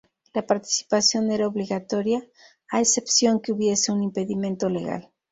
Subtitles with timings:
[0.33, 2.25] La participación era obligatoria
[2.71, 5.11] a excepción que hubiese un impedimento legal.